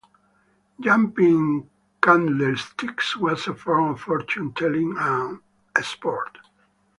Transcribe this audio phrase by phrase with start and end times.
[0.79, 1.69] Jumping
[2.01, 5.41] candlesticks was a form of fortune telling and
[5.75, 6.39] a sport.